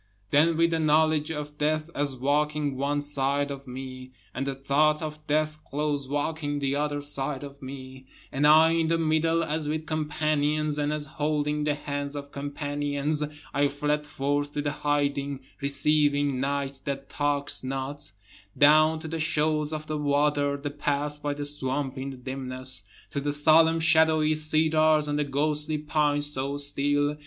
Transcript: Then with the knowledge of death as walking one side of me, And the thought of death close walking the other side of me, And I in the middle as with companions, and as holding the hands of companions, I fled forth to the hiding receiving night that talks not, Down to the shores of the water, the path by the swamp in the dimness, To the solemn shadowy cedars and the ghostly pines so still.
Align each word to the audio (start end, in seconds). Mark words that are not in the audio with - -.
Then 0.31 0.57
with 0.57 0.71
the 0.71 0.79
knowledge 0.79 1.29
of 1.29 1.59
death 1.59 1.91
as 1.93 2.15
walking 2.15 2.75
one 2.75 3.01
side 3.01 3.51
of 3.51 3.67
me, 3.67 4.13
And 4.33 4.47
the 4.47 4.55
thought 4.55 4.99
of 4.99 5.27
death 5.27 5.63
close 5.63 6.07
walking 6.07 6.57
the 6.57 6.75
other 6.75 7.03
side 7.03 7.43
of 7.43 7.61
me, 7.61 8.07
And 8.31 8.47
I 8.47 8.71
in 8.71 8.87
the 8.87 8.97
middle 8.97 9.43
as 9.43 9.69
with 9.69 9.85
companions, 9.85 10.79
and 10.79 10.91
as 10.91 11.05
holding 11.05 11.65
the 11.65 11.75
hands 11.75 12.15
of 12.15 12.31
companions, 12.31 13.23
I 13.53 13.67
fled 13.67 14.07
forth 14.07 14.53
to 14.53 14.63
the 14.63 14.71
hiding 14.71 15.41
receiving 15.61 16.39
night 16.39 16.81
that 16.85 17.07
talks 17.07 17.63
not, 17.63 18.11
Down 18.57 18.97
to 19.01 19.07
the 19.07 19.19
shores 19.19 19.71
of 19.71 19.85
the 19.85 19.99
water, 19.99 20.57
the 20.57 20.71
path 20.71 21.21
by 21.21 21.35
the 21.35 21.45
swamp 21.45 21.95
in 21.99 22.09
the 22.09 22.17
dimness, 22.17 22.87
To 23.11 23.19
the 23.19 23.31
solemn 23.31 23.79
shadowy 23.79 24.33
cedars 24.33 25.07
and 25.07 25.19
the 25.19 25.25
ghostly 25.25 25.77
pines 25.77 26.25
so 26.25 26.57
still. 26.57 27.17